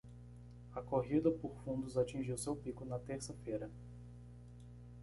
A 0.73 0.81
corrida 0.81 1.29
por 1.29 1.53
fundos 1.63 1.95
atingiu 1.95 2.35
seu 2.35 2.55
pico 2.55 2.83
na 2.83 2.97
terça-feira. 2.97 3.69